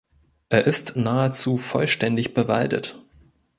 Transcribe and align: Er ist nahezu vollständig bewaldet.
Er 0.49 0.65
ist 0.65 0.95
nahezu 0.95 1.59
vollständig 1.59 2.33
bewaldet. 2.33 2.97